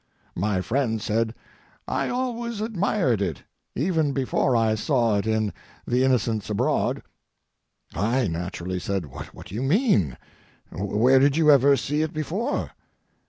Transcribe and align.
My 0.35 0.61
friend 0.61 0.99
said, 0.99 1.35
"I 1.87 2.09
always 2.09 2.59
admired 2.59 3.21
it, 3.21 3.43
even 3.75 4.13
before 4.13 4.55
I 4.55 4.73
saw 4.73 5.19
it 5.19 5.27
in 5.27 5.53
The 5.85 6.03
Innocents 6.03 6.49
Abroad." 6.49 7.03
I 7.93 8.25
naturally 8.25 8.79
said: 8.79 9.05
"What 9.05 9.45
do 9.45 9.53
you 9.53 9.61
mean? 9.61 10.17
Where 10.71 11.19
did 11.19 11.37
you 11.37 11.51
ever 11.51 11.77
see 11.77 12.01
it 12.01 12.13
before?" 12.13 12.71